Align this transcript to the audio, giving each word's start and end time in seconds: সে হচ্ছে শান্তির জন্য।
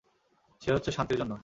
সে 0.61 0.69
হচ্ছে 0.73 0.91
শান্তির 0.91 1.17
জন্য। 1.17 1.33